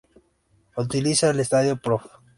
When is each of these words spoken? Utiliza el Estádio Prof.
Utiliza 0.77 1.29
el 1.29 1.41
Estádio 1.41 1.77
Prof. 1.79 2.03